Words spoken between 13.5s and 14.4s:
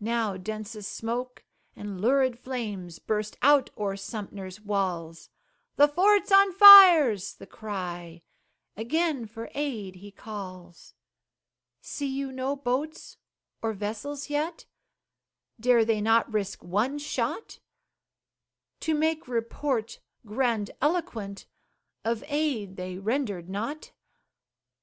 or vessels